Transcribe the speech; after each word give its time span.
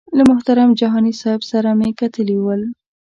له 0.17 0.23
محترم 0.29 0.69
جهاني 0.79 1.13
صاحب 1.21 1.41
سره 1.51 1.69
یې 1.85 1.91
کتلي 2.01 2.37
ول. 2.41 2.61